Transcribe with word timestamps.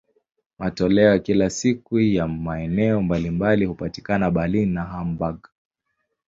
Matoleo 0.59 1.09
ya 1.09 1.19
kila 1.19 1.49
siku 1.49 1.99
ya 1.99 2.27
maeneo 2.27 3.01
mbalimbali 3.01 3.65
hupatikana 3.65 4.31
Berlin 4.31 4.73
na 4.73 4.83
Hamburg. 4.85 5.47